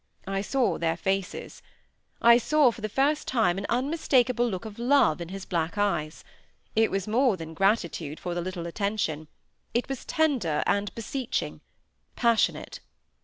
I 0.25 0.41
saw 0.41 0.79
their 0.79 0.97
faces. 0.97 1.61
I 2.23 2.39
saw 2.39 2.71
for 2.71 2.81
the 2.81 2.89
first 2.89 3.27
time 3.27 3.59
an 3.59 3.67
unmistakable 3.69 4.49
look 4.49 4.65
of 4.65 4.79
love 4.79 5.21
in 5.21 5.29
his 5.29 5.45
black 5.45 5.77
eyes; 5.77 6.23
it 6.75 6.89
was 6.89 7.07
more 7.07 7.37
than 7.37 7.53
gratitude 7.53 8.19
for 8.19 8.33
the 8.33 8.41
little 8.41 8.65
attention; 8.65 9.27
it 9.75 9.87
was 9.87 10.03
tender 10.03 10.63
and 10.65 10.91
beseeching—passionate. 10.95 12.79